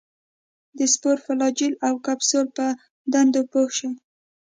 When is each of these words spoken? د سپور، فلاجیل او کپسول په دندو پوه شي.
د 0.77 0.79
سپور، 0.93 1.17
فلاجیل 1.25 1.73
او 1.87 1.93
کپسول 2.05 2.45
په 2.57 2.65
دندو 3.13 3.41
پوه 3.51 3.69
شي. 3.77 3.89